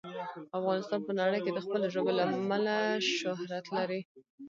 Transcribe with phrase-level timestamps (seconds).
[0.59, 2.75] افغانستان په نړۍ کې د خپلو ژبو له امله
[3.19, 4.01] شهرت لري.